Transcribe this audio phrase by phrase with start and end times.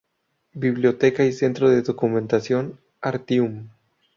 [0.55, 3.69] Biblioteca y Centro de Documentación Artium.